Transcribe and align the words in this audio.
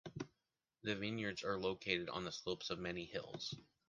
The 0.81 0.95
vineyards 0.95 1.43
are 1.43 1.59
located 1.59 2.09
on 2.09 2.23
the 2.23 2.31
slopes 2.31 2.71
of 2.71 2.79
many 2.79 3.05
hills. 3.05 3.53